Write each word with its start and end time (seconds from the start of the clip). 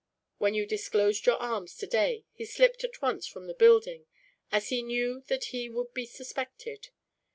When 0.39 0.55
you 0.55 0.65
disclosed 0.65 1.27
your 1.27 1.35
arms, 1.37 1.75
today, 1.77 2.25
he 2.33 2.43
slipped 2.43 2.83
at 2.83 3.03
once 3.03 3.27
from 3.27 3.45
the 3.45 3.53
building, 3.53 4.07
as 4.51 4.69
he 4.69 4.81
knew 4.81 5.21
that 5.27 5.43
he 5.53 5.69
would 5.69 5.93
be 5.93 6.07
suspected. 6.07 6.89